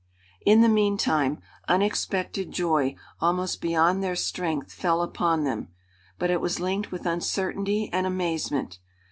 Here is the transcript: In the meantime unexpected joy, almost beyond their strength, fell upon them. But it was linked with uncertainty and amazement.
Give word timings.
In 0.43 0.61
the 0.61 0.67
meantime 0.67 1.43
unexpected 1.67 2.51
joy, 2.51 2.95
almost 3.19 3.61
beyond 3.61 4.01
their 4.01 4.15
strength, 4.15 4.71
fell 4.73 5.03
upon 5.03 5.43
them. 5.43 5.67
But 6.17 6.31
it 6.31 6.41
was 6.41 6.59
linked 6.59 6.91
with 6.91 7.05
uncertainty 7.05 7.87
and 7.93 8.07
amazement. 8.07 8.79